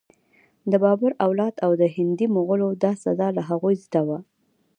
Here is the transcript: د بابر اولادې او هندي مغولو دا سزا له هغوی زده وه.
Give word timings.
د 0.71 0.73
بابر 0.83 1.11
اولادې 1.25 1.59
او 1.65 1.71
هندي 1.95 2.25
مغولو 2.35 2.69
دا 2.83 2.91
سزا 3.03 3.27
له 3.37 3.41
هغوی 3.49 3.75
زده 3.85 4.01
وه. 4.07 4.19